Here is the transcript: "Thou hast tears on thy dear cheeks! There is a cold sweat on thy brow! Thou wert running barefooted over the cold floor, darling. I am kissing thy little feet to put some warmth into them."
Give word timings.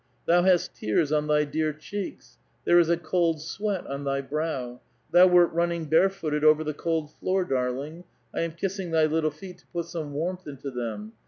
"Thou 0.25 0.41
hast 0.41 0.73
tears 0.73 1.11
on 1.11 1.27
thy 1.27 1.43
dear 1.43 1.71
cheeks! 1.71 2.39
There 2.65 2.79
is 2.79 2.89
a 2.89 2.97
cold 2.97 3.39
sweat 3.39 3.85
on 3.85 4.03
thy 4.03 4.19
brow! 4.21 4.81
Thou 5.11 5.27
wert 5.27 5.53
running 5.53 5.85
barefooted 5.85 6.43
over 6.43 6.63
the 6.63 6.73
cold 6.73 7.11
floor, 7.19 7.45
darling. 7.45 8.05
I 8.33 8.41
am 8.41 8.53
kissing 8.53 8.89
thy 8.89 9.05
little 9.05 9.29
feet 9.29 9.59
to 9.59 9.67
put 9.67 9.85
some 9.85 10.13
warmth 10.13 10.47
into 10.47 10.71
them." 10.71 11.11